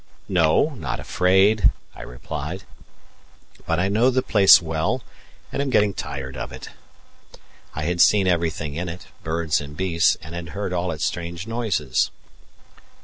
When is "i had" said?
7.75-8.01